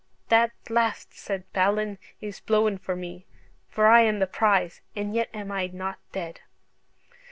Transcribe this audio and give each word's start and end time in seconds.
'That 0.29 0.49
blast,' 0.67 1.13
said 1.13 1.43
Balin, 1.53 1.99
'is 2.21 2.39
blowen 2.39 2.79
for 2.79 2.95
me, 2.95 3.27
for 3.69 3.85
I 3.85 4.01
am 4.01 4.17
the 4.17 4.25
prize, 4.25 4.81
and 4.95 5.13
yet 5.13 5.29
am 5.31 5.51
I 5.51 5.67
not 5.67 5.99
dead.'" 6.11 6.39